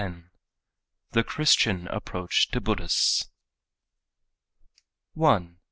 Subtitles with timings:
[0.03, 0.15] X
[1.11, 3.27] THE CHRISTIAN APPROACH TO BUDDHISTS
[5.15, 5.57] _1.